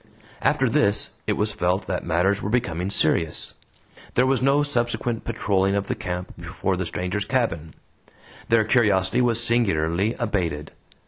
[0.41, 3.53] After this it was felt that matters were becoming serious.
[4.15, 7.75] There was no subsequent patrolling of the camp before the stranger's cabin.
[8.49, 10.71] Their curiosity was singularly abated.